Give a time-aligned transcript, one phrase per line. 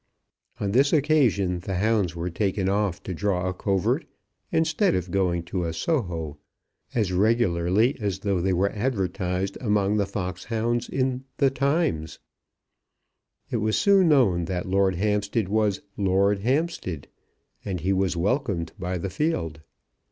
[0.59, 4.03] On this occasion the hounds were taken off to draw a covert
[4.51, 6.37] instead of going to a so ho,
[6.95, 12.17] as regularly as though they were advertised among the fox hounds in The Times.
[13.51, 17.07] It was soon known that Lord Hampstead was Lord Hampstead,
[17.63, 19.61] and he was welcomed by the field.